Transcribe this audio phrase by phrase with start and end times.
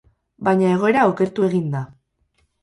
[0.47, 1.83] Baina egoera okertu egin da.